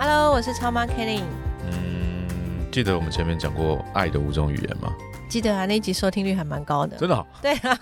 [0.00, 1.24] Hello，我是超妈 Kelly。
[1.64, 4.94] 嗯，记得我们前面讲过爱的五种语言吗？
[5.28, 6.96] 记得啊，那集收听率还蛮高的。
[6.96, 7.26] 真的？
[7.42, 7.76] 对啊，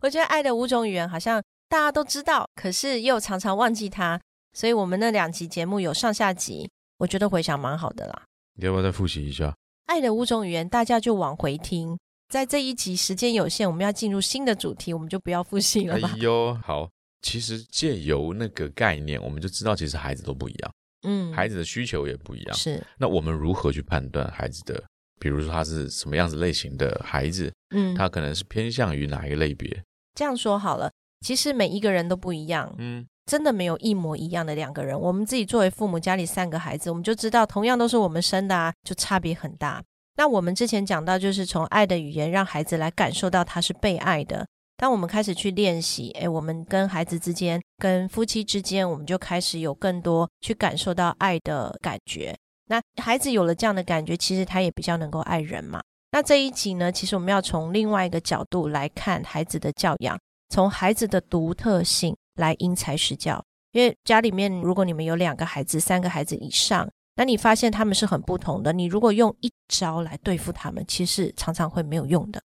[0.00, 4.20] 我觉得爱的五种语言好像大家都知道，可是又常常忘记它。
[4.52, 8.22] 所以我们那两集节目有上下集，我觉得回想蛮好的啦。
[8.54, 9.52] 你要不要再复习一下？
[9.86, 11.98] 爱的五种语言，大家就往回听。
[12.28, 15.96] 在这一集时间有限，我们要进入新的主题，我们就不要复习了。
[15.96, 16.88] 哎呦，好，
[17.22, 20.72] 其实借由那个概念，我们就知道其实孩子都不一样。
[21.02, 22.56] 嗯，孩子的需求也不一样。
[22.56, 24.82] 是，那我们如何去判断孩子的？
[25.20, 27.52] 比如说他是什么样子类型的孩子？
[27.74, 29.82] 嗯，他可能是偏向于哪一个类别？
[30.14, 32.72] 这样说好了，其实每一个人都不一样。
[32.78, 34.98] 嗯，真的没有一模一样的两个人。
[34.98, 39.82] 我们自己作为父母，家里三个孩子，我们就知道，同样都是我们生的啊，就差别很大。
[40.16, 44.46] 那我们之前讲到，就是从爱的语言，让孩子来感受到他是被爱的。
[44.78, 52.32] 当我们开始去练习，哎，我们跟孩子之间、跟夫妻之间，我们就开始有更多去感受到爱的感觉。
[52.66, 55.82] 那孩子有了这样的感觉，其实他也比较能够爱人嘛。
[56.12, 60.16] 那这一集呢，其实我们要从另外一个角度来看孩子的教养，
[60.48, 63.44] 从孩子的独特性来因材施教。
[63.72, 68.72] 因为家里面如果你们有两个孩子、三个孩子以上，那你发现他们是很不同的。
[68.72, 72.40] 你如果用一招来对付他们，其实常常会没有用的。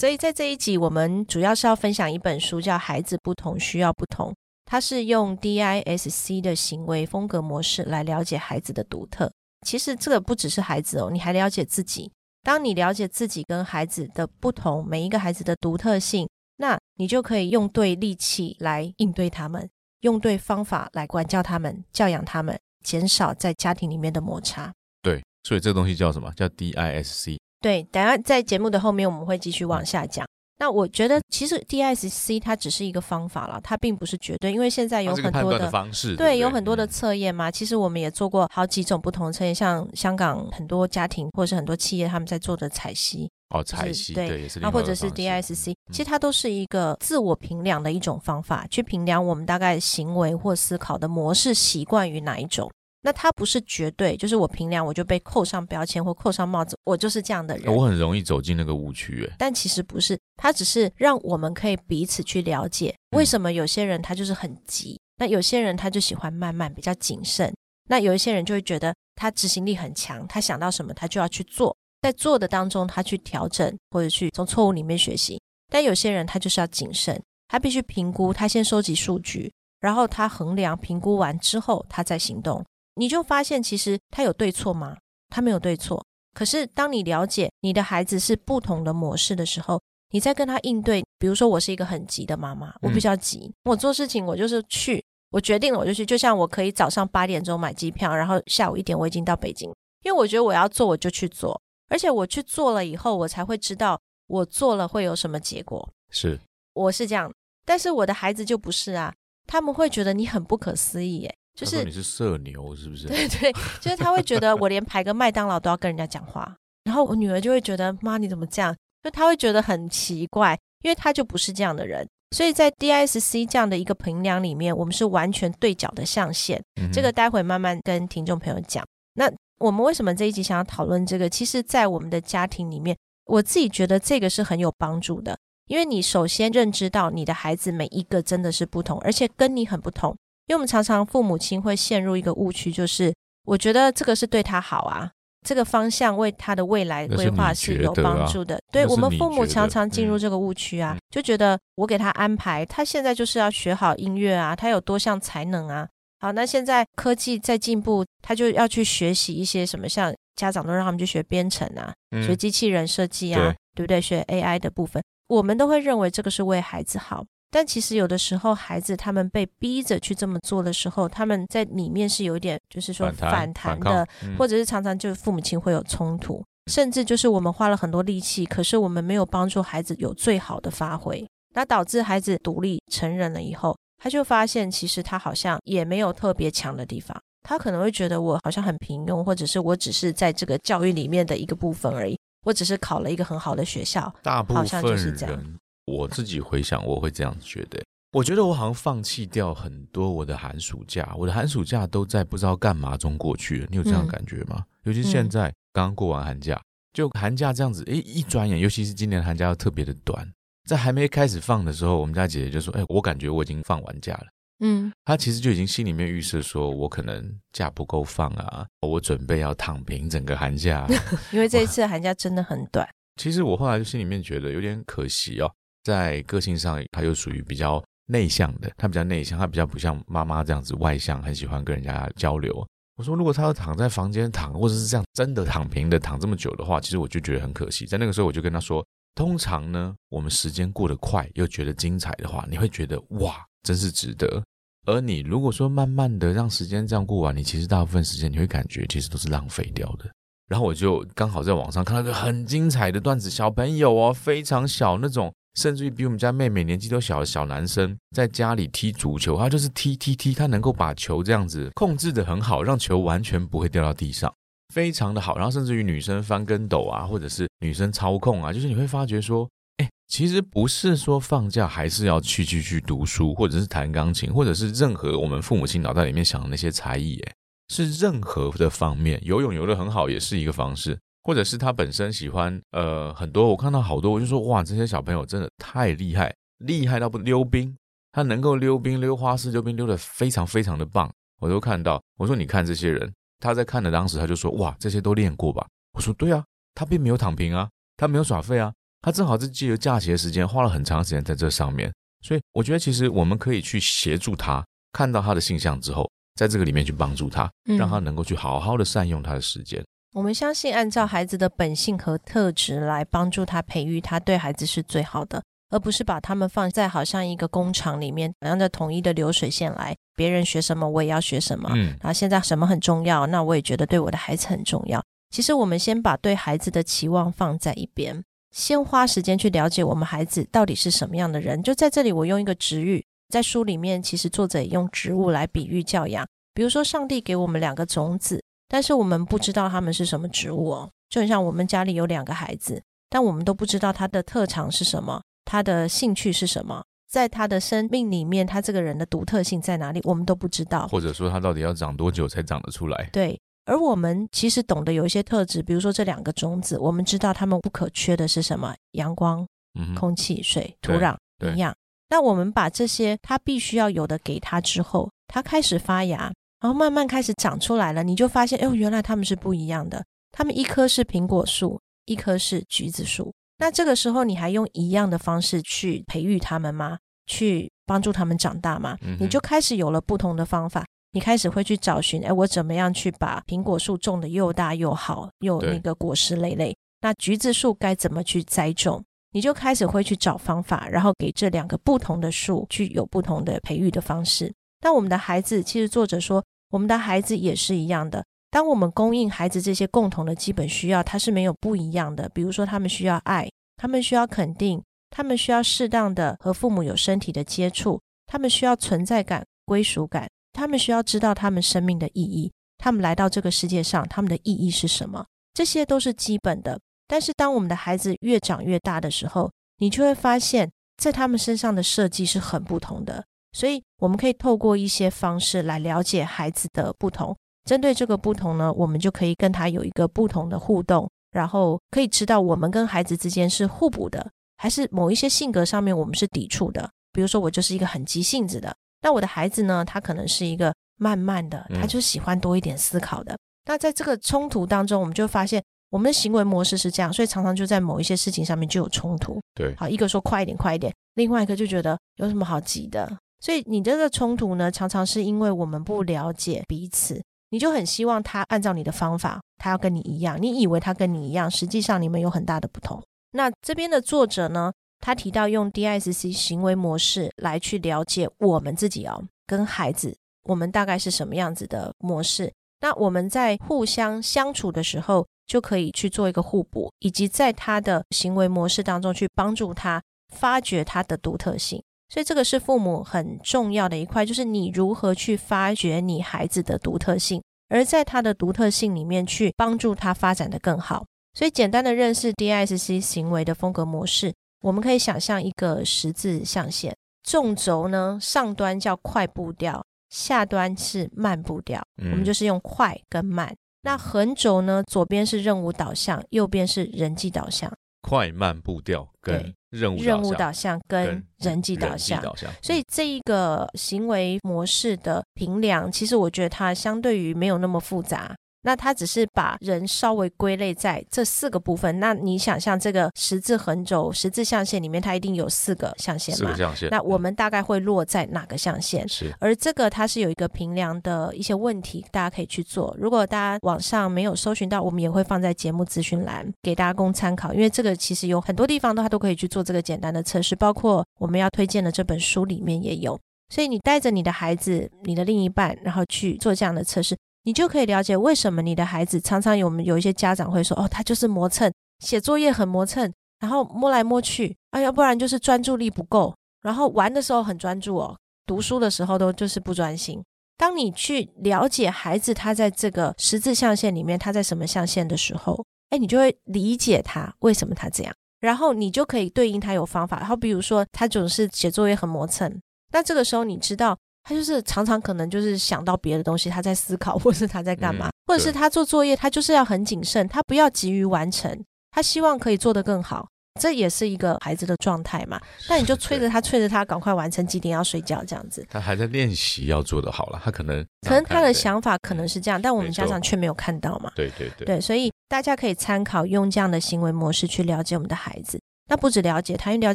[0.00, 4.30] 所以在这一集，我们主要是要分享一本书，叫《孩子不同需要不同》。
[4.66, 9.32] 它是用 DISC 的行为风格模式来了解孩子的独特。
[9.64, 12.10] 其实这个不只是孩子哦，你还了解自己。
[12.42, 24.72] 当你了解自己跟孩子的不同，每一个孩子的独特性，那你就可以用对力气来应对他们，用对方法来管教他们、教养他们，减少在家庭里面的摩擦。
[25.02, 26.32] 对，所以这个东西叫什么？
[26.32, 27.38] 叫 DISC。
[27.64, 30.26] 对，等下在节目的后面我们会继续往下讲。
[30.58, 37.50] 那我觉得其实 DISC 它只是一个方法了，它并不是绝对，因为现在有很多的方式，对，有很多的测验嘛。
[37.50, 52.70] 其实我们也做过好几种不同的测验，像香港很多家庭或者是很多企业他们在做的采析哦，采析对，也是那或者是 DISC，其实它都是一个自我评量的一种方法，去评量我们大概行为或思考的模式习惯于哪一种。
[53.06, 57.70] 那他不是绝对，就是我平量我就被扣上标签或扣上帽子，我就是这样的人。
[57.70, 59.36] 我很容易走进那个误区，哎。
[59.38, 67.54] 但其实不是，他只是让我们可以彼此去了解，为什么有些人他就是很急，那有些人他就喜欢慢慢比较谨慎，
[67.90, 75.38] 那有一些人就会觉得他执行力很强，他想到什么他就要去做，在做的当中他去调整或者去从错误里面学习。
[75.70, 82.64] 但有些人他就是要谨慎，他必须评估，他先收集数据，然后他衡量评估完之后他再行动。
[82.96, 84.96] 你就发现，其实他有对错吗？
[85.28, 86.04] 他没有对错。
[86.32, 91.04] 可是，当你了解你的孩子是不同的模式的时候，你在跟他应对。
[91.18, 96.04] 比如说，我是一个很急的妈妈，我比较急，我做事情我就是去，我决定了我就去。
[96.04, 99.72] 就像我可以早上八点钟买机票，然后下午一点我已经到北京，
[100.02, 105.88] 因为我觉得我要做我就去做，而且我去做了以后，我才会知道我做了会有什么结果。
[106.10, 106.38] 是，
[106.74, 107.32] 我是这样，
[107.64, 109.14] 但是我的孩子就不是啊，
[109.46, 111.34] 他们会觉得你很不可思议耶。
[111.54, 113.06] 就是你是社牛是不是？
[113.06, 118.74] 对 对，就是他会觉得我连排个麦当劳都要跟人家讲话，然后我女儿就会觉得妈你怎么这样？
[119.02, 122.06] 就他会觉得很奇怪，因为他就不是这样的人。
[122.34, 126.60] 所以在 DISC 这样的一个评量里面，我们是完全对角的象限。
[126.92, 128.84] 这个待会慢慢跟听众朋友讲。
[129.14, 131.28] 那我们为什么这一集想要讨论这个？
[131.28, 135.38] 其实，在我们的家庭里面，我自己觉得这个是很有帮助的，
[135.68, 140.16] 因为你首先认知到你的孩子每一个真的是不同，而且跟你很不同。
[140.46, 143.14] 因为我们常常父母亲会陷入一个误区，就是
[143.46, 145.10] 我觉得这个是对他好啊，
[145.46, 148.60] 这个方向为他的未来规划是有帮助的。
[148.72, 155.88] 对我们父母常常进入这个误区啊，就觉得我给他安排，他现在就是要学好音乐啊，他有多项才能啊。
[156.20, 161.92] 好，那现在科技在进步，他就要去学习一些什么，像家长都让他们去学编程啊，
[162.22, 164.00] 学机器人设计啊，对不对？
[164.00, 167.24] 学 AI 的部分，我们都会认为这个是为孩子好。
[167.54, 174.04] 但其实有的时候，孩子他们被逼着去这么做的时候，他们在里面是有一点，就是说反弹的，
[174.36, 181.24] 或者是常常就是父母亲会有冲突，甚至就是我们花了很多力气，可是我们没有帮助孩子有最好的发挥，
[181.54, 194.12] 那导致孩子独立成人了以后，他就发现其实他好像也没有特别强的地方，他可能会觉得我好像很平庸，或者是我只是在这个教育里面的一个部分而已，我只是考了一个很好的学校。
[194.24, 194.82] 大部分
[195.28, 197.82] 人，我自己回想，我会这样觉得。
[198.12, 203.66] 我觉得我好像放弃掉很多我的寒暑假，我的寒暑假都在不知道干嘛中过去了。
[203.70, 204.64] 你有这样感觉吗？
[204.84, 206.60] 尤其现在刚刚过完寒假，
[206.92, 210.32] 就寒假这样子，诶，一转眼，尤其是今年寒假又特别的短，
[210.68, 214.26] 在还没开始放的时候，我们家姐姐就说：“哎，我感觉我已经放完假了。”
[214.64, 220.86] 嗯，她其实就已经心里面预设说，我可能假不够放啊，我准备要躺平整个寒假，
[221.32, 222.88] 因为这一次寒假真的很短。
[223.20, 225.52] 其实我后来就心里面觉得有点可惜哦，
[225.84, 227.80] 在个性上，他又属于比较。
[228.06, 232.54] 内向的，他比较内向，他比较不像妈妈这样子外向，很喜欢跟人家交流。
[232.96, 237.86] 我说，如果他要躺在房间躺，或者是这样真的躺平的躺这么久的话，其实我就觉得很可惜。
[237.86, 244.44] 在那个时候，我就跟他说，通常呢，我们时间过得快又觉得精彩的话，你会觉得哇，真是值得。
[244.84, 250.04] 而你如果说慢慢的让时间这样过完，你其实大部分时间你会感觉其实都是浪费掉的。
[250.46, 255.32] 然后我就刚好在网上看到一个很精彩的段子，小朋友哦，非常小那种。
[255.54, 264.34] 甚至于比我们家妹妹年纪都小的小男生，在家里踢足球，他就是踢踢踢，他能够把球这样子控制的很好，让球完全不会掉到地上，
[264.74, 265.36] 非常的好。
[265.36, 277.32] 然后甚至于女生翻跟斗啊，或者是女生操控啊，就是你会发觉说，哎，其实不是说放假还是要去去去读书，或者是弹钢琴，或者是任何我们父母亲脑袋里面想的那些才艺，哎，
[277.68, 280.98] 是任何的方面，游泳游得很好也是一个方式。
[281.24, 287.74] 或者是他本身喜欢呃很多，我看到好多，我就说哇，这些小朋友真的太厉害，厉害到不溜冰，
[288.12, 291.10] 他能够溜冰溜花式溜冰溜得非常非常的棒，
[291.40, 292.00] 我都看到。
[292.18, 293.10] 我说你看这些人，
[293.40, 295.66] 他在看的当时他就说哇，这些都练过吧？
[295.94, 296.44] 我说对啊，
[296.74, 298.70] 他并没有躺平啊，他没有耍废啊，
[299.00, 304.62] 他正好是借由假期的时间花了很长时间在这上面，所以我觉得其实我们可以去协助他，
[304.92, 309.82] 看到他的性向之后，在这个里面去帮助他，让他能够去好好的善用他的时间。
[310.14, 321.68] 我们相信，按照孩子的本性和特质来帮助他培育他，对孩子是最好的，而不是把他们放在好像一个工厂里面，按照统一的流水线来，别人学什么我也要学什么。
[321.74, 325.02] 嗯，然后现在什么很重要，那我也觉得对我的孩子很重要。
[325.30, 328.22] 其实我们先把对孩子的期望放在一边，
[328.52, 331.60] 先花时间去了解我们孩子到底是什么样的人。
[331.60, 336.24] 就在这里，我用一个植语，在书里面，其实作者也用植物来比喻教养，
[336.54, 338.43] 比如说上帝给我们两个种子。
[338.68, 350.88] 但是我们不知道他们是什么植物哦，就很像我们家里有两个孩子，但我们都不知道他的特长是什么，他的兴趣是什么，在他的生命里面，他这个人的独特性在哪里，我们都不知道。
[350.88, 353.08] 或者说他到底要长多久才长得出来？
[353.12, 358.74] 对，而我们其实懂得有一些特质，比如说这两个种子，我们知道它们不可缺的是什么？
[358.92, 359.46] 阳光、
[359.94, 361.74] 空气、水、土壤、营养。
[362.08, 366.32] 那我们把这些它必须要有的给它之后，它开始发芽。
[366.64, 370.02] 然后慢慢开始长出来了，你就发现，哎呦，原来它们是不一样的。
[370.32, 373.30] 它们一棵是苹果树，一棵是橘子树。
[373.58, 376.96] 那这个时候，你还用一样的方式去培育它们吗？
[377.26, 378.96] 去帮助它们长大吗？
[379.20, 380.86] 你就开始有了不同的方法。
[381.12, 386.74] 你开始会去找寻，哎，我怎么样去把苹果树种的又大又好，又那个果实累累？
[387.02, 389.04] 那橘子树该怎么去栽种？
[389.32, 394.50] 你就开始会去找方法，然后给这两个不同的树去有不同的培育的方式。
[394.80, 396.42] 那我们的孩子，其实作者说。
[396.74, 398.24] 我们的孩子也是一样的。
[398.50, 402.28] 当我们供应孩子这些共同的基本需要，它是没有不一样的。
[402.30, 412.50] 比如说，他们需要爱，他们需要肯定，他们需要适当的和父母有身体的接触，他们需要存在感、归属感，他们需要知道他们生命的意义。
[412.78, 415.24] 他们来到这个世界上，他们的意义是什么？
[415.54, 416.80] 这些都是基本的。
[417.06, 419.48] 但是，当我们的孩子越长越大的时候，
[419.78, 423.24] 你就会发现，在他们身上的设计是很不同的。
[423.54, 427.34] 所以，我们可以透过一些方式来了解孩子的不同。
[427.64, 436.90] 针对这个不同呢，我们就可以跟他有一个不同的互动，然后可以知道我们跟孩子之间是互补的，还是某一些性格上面我们是抵触的。
[437.12, 443.38] 比如说，我就是一个很急性子的，那我的孩子呢，他可能是一个慢慢的，他就喜欢多一点思考的。
[443.66, 449.40] 那在这个冲突当中，我们就发现我们的行为模式是这样，所以常常就在某一些事情上面就有冲突。
[449.54, 453.10] 对，好，一个说快一点，快一点，另外一个就觉得有什么好急的。
[453.44, 463.02] 所以你这个冲突呢，常常是因为我们不了解彼此，你就很希望他按照你的方法，他要跟你一样，你以为他跟你一样，实际上你们有很大的不同。
[463.32, 472.50] 那这边的作者呢，他提到用 DISC 行为模式来去了解我们自己哦，跟孩子，我们大概是什么样子的模式？
[472.80, 480.02] 那我们在互相相处的时候，就可以去做一个互补，以及在他的行为模式当中去帮助他
[480.34, 481.82] 发掘他的独特性。
[482.14, 491.04] 所以这个是父母很重要的一块，就是你如何去发掘你孩子的独特性，而在他的独特性里面去帮助他发展的更好。
[491.36, 496.94] 所以简单的认识 DISC 行为的风格模式，我们可以想象一个十字象限，
[497.24, 503.52] 纵轴呢上端叫快步调，下端是慢步调，我们就是用快跟慢。
[503.82, 507.72] 那横轴呢，左边是任务导向，右边是人际导向。
[508.02, 512.22] 快慢步调跟任务任务导向跟人际导向，
[512.62, 518.34] 所以这一个行为模式的评量，其实我觉得它相对于没有那么复杂。
[518.64, 522.00] 那它只是把人稍微归类在这四个部分。
[522.00, 526.38] 那你想象这个十字横轴、十字象限里面，它一定有四个象限嘛？
[526.38, 526.88] 四个象限。
[526.90, 529.06] 那我们大概会落在哪个象限？
[529.06, 529.32] 是。
[529.38, 532.96] 而这个它是有一个评量的一些问题，大家可以去做。
[532.98, 537.52] 如果大家网上没有搜寻到，我们也会放在节目资讯栏给大家供参考。
[537.52, 543.18] 因为这个其实有很多地方都它都可以去做这个简单的测试，包括我们要推荐的这本书里面也有。
[543.50, 547.14] 所以你带着你的孩子、你的另一半，然后去做这样的测试。
[547.44, 560.22] 你就可以了解为什么你的孩子常常有我们有一些家长会说哦，他就是磨蹭，写作业很磨蹭，然后摸来摸去，啊，要不然就是专注力不够，然后玩的时候很专注哦，读书的时候都就是不专心。
[560.56, 570.18] 当你去了解孩子他在这个十字象限里面他在什么象限的时候，哎，你就会理解他为什么他这样，然后你就可以对应他有方法。
[570.18, 572.58] 然后比如说他总是写作业很磨蹭，
[572.90, 573.98] 那这个时候你知道。
[574.24, 583.28] 他就是常常可能就是想到别的东西，他在思考， 或者是他在干嘛，或者是他做作业，他就是要很谨慎，他不要急于完成，他希望可以做得更好，
[583.60, 585.38] 这也是一个孩子的状态嘛。
[585.68, 588.66] 那你就催着他，催着他赶快完成，几点要睡觉这样子。
[588.70, 594.10] 他还在练习要做的好了，他可能可能他的想法可能是这样，但我们家长却没有看到嘛。
[594.16, 598.58] 对对对，对，所以大家可以参考用这样的行为模式去了解我们的孩子。
[598.88, 599.94] 那不止了解他，因为了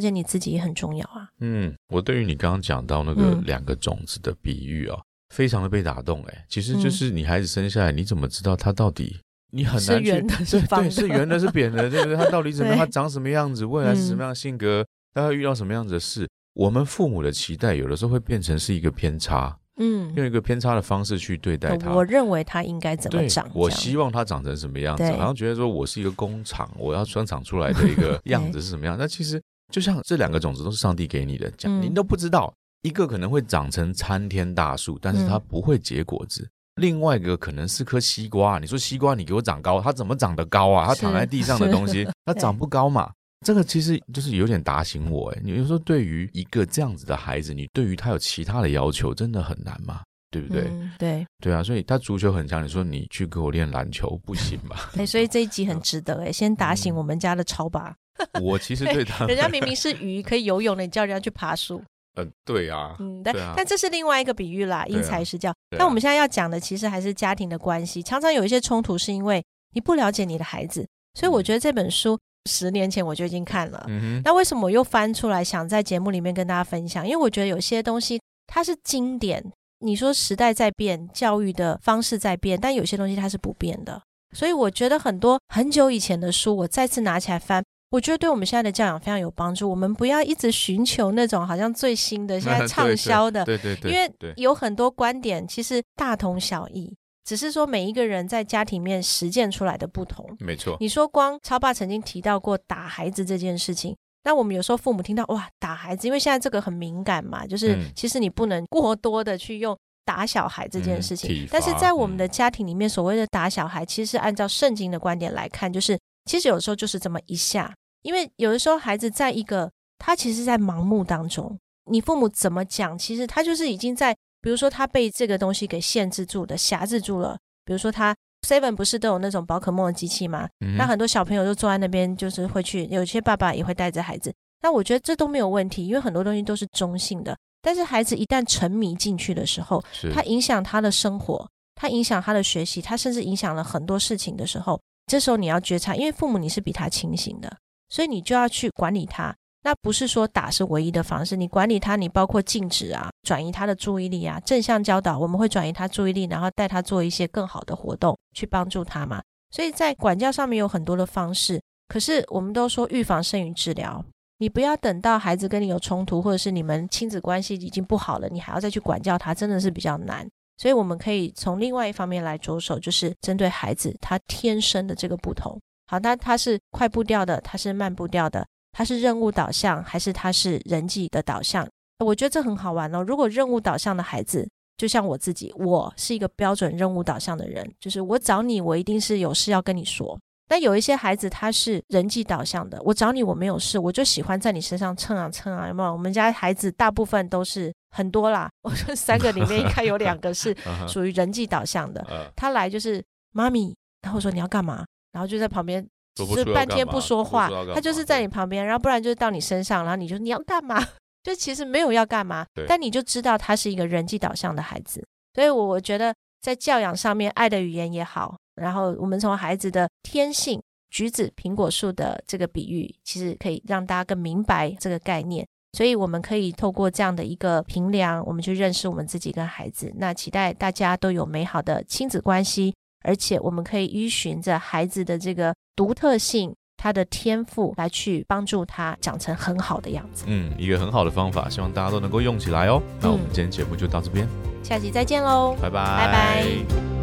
[0.00, 1.28] 解你自己也很重要啊。
[1.40, 4.98] 嗯，我对于你刚刚讲到那个两个种子的比喻啊，
[5.34, 6.22] 非常的被打动。
[6.24, 9.20] 哎，其实就是你孩子生下来，你怎么知道他到底？
[9.52, 12.16] 你很难去对对，是圆的，是扁的，对不对？
[12.16, 12.78] 他到底怎么 样？
[12.78, 13.64] 他长什么样子？
[13.64, 14.86] 未来是什么样的性格？
[15.12, 16.28] 他会遇到什么样子的事？
[16.54, 19.56] 我们父母的期待有的时候会变成是一个偏差。
[19.80, 21.90] 嗯，用一个偏差的方式去对待它。
[21.90, 23.50] 我认为它应该怎么长？
[23.54, 25.02] 我希望它长成什么样子？
[25.12, 28.96] 好像觉得说我是一个工厂，我要生产出来的一个 样子是什么样？
[28.98, 36.44] 那其实就像这两个种子都是上帝给你的，讲您都不知道，一个可能会长成参天大树，但是它不会结果子；
[36.76, 40.86] 另外一个可能是颗西瓜，你说西瓜你给我长高，它怎么长得高啊？
[40.88, 43.10] 它躺在地上的东西， 它长不高嘛？
[43.46, 50.02] 这个其实就是有点打醒我哎，你就说对于一个这样子的孩子，你对于他有其他的要求，真的很难吗？
[50.30, 50.70] 对不对？
[50.98, 54.90] 对对啊，所以他足球很强，你说你去给我练篮球不行吧？
[54.98, 57.94] 哎，所以这一集很值得哎，先打醒我们家的超爸。
[58.42, 61.82] 我其实对他， 人家明明是鱼可以游泳的，你叫人家去爬树。
[62.16, 65.54] 呃，对啊，嗯，但但这是另外一个比喻啦，因材施教。
[65.78, 69.42] 但我们现在要讲的其实还是家庭的关系，常常有一些冲突，是因为
[69.72, 70.86] 你不了解你的孩子。
[71.14, 72.18] 所以我觉得这本书。
[72.48, 73.86] 十年前我就已经看了，
[74.24, 77.04] 那为什么我又翻出来想在节目里面跟大家分享？
[77.06, 79.44] 因为我觉得有些东西它是经典。
[79.82, 84.02] 你说时代在变，教育的方式在变，但有些东西它是不变的。
[84.36, 89.70] 所以我觉得很多很久以前的书，我再次拿起来翻，我觉得对我们现在的教养非常有帮助。
[89.70, 96.94] 我们不要一直寻求那种好像最新的、现在 畅销的，对对对，因为有很多观点其实大同小异。
[97.30, 100.76] 只是说每一个人在家庭面实践出来的不同，没错。
[100.80, 111.46] 你说光超爸曾经提到过打孩子这件事情，那我们有时候父母听到哇打孩子，因为现在这个很敏感嘛，就是其实你不能过多的去用打小孩这件事情。
[111.52, 117.72] 但是在我们的家庭里面，所谓的打小孩，其实是按照圣经的观点来看，就是其实有时候就是这么一下，
[118.02, 119.70] 因为有的时候孩子在一个
[120.00, 121.56] 他其实，在盲目当中，
[121.92, 124.16] 你父母怎么讲，其实他就是已经在。
[124.40, 127.38] 比如说他被这个东西给限制住的、辖制住了。
[127.64, 128.14] 比如说他
[128.46, 130.48] Seven 不是都有那种宝可梦的机器吗？
[130.76, 132.86] 那很多小朋友就坐在那边，就是会去。
[132.86, 134.32] 有些爸爸也会带着孩子。
[134.62, 137.36] 那我觉得这都没有问题，因为很多东西都是中性的。
[137.62, 139.82] 但是孩子一旦沉迷进去的时候，
[140.14, 147.54] 他影响他的生活，他影响他的学习，他甚至影响了很多事情的时候，这时候你要觉察，因为父母你是比他清醒的，
[147.90, 149.36] 所以你就要去管理他。
[149.62, 159.22] 那不是说打是唯一的方式，你管理他，你包括禁止啊，转移他的注意力啊，正向教导，我们会转移他注意力，然后带他做一些更好的活动，去帮助他嘛。
[159.50, 164.02] 所以在管教上面有很多的方式，可是我们都说预防胜于治疗，
[164.38, 170.26] 你不要等到孩子跟你有冲突，或者是你们亲子关系已经不好了，你还要再去管教他，真的是比较难。
[170.56, 175.58] 所以我们可以从另外一方面来着手，就是针对孩子他天生的这个不同。
[175.86, 178.46] 好，那他是快步调的，他是慢步调的。
[178.72, 181.68] 它是任务导向还是它是人际的导向？
[181.98, 183.02] 我觉得这很好玩哦。
[183.02, 190.18] 如果任务导向的孩子，就像我自己，我是一个标准任务导向的人，就是我找你，我一定是有事要跟你说。
[190.48, 195.92] 但有一些孩子他是人际导向的，我找你我没有事，我就喜欢在你身上蹭啊蹭啊，有没有？
[195.92, 200.56] 我们家孩子大部分都是很多啦，我说三个里面应该有两个是
[200.88, 202.04] 属于人际导向的。
[202.34, 210.82] 他来就是妈咪，然后说你要干嘛，然后就在旁边就半天不说话，他就是在你旁边，然后不然就是到你身上，然后你就你要干嘛？
[211.22, 215.04] 就其实没有要干嘛，但你就知道他是一个人际导向的孩子。
[215.34, 218.36] 所以，我我觉得在教养上面，爱的语言也好。
[218.56, 225.46] 然后我们从孩子的天性，橘子、苹果树的这个比喻，其实可以让大家更明白这个概念。
[225.72, 229.92] 所以我们可以透过这样的一个评量，我们去认识我们自己跟孩子。
[229.96, 232.74] 那期待大家都有美好的亲子关系，
[233.04, 240.26] 而且我们可以依循着孩子的这个独特性、他的天赋来去帮助他长成很好的样子。
[240.26, 242.82] 嗯，一个很好的方法，希望大家都能够用起来哦。
[243.00, 244.28] 那我们今天节目就到这边，
[244.62, 246.99] 下期再见喽，拜拜，拜拜。